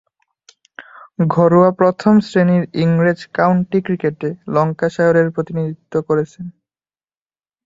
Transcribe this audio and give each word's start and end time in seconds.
ঘরোয়া 1.29 1.69
প্রথম-শ্রেণীর 1.79 2.63
ইংরেজ 2.83 3.19
কাউন্টি 3.37 3.79
ক্রিকেটে 3.81 4.29
ল্যাঙ্কাশায়ারের 4.53 5.27
প্রতিনিধিত্ব 5.35 5.93
করেছেন। 6.07 6.45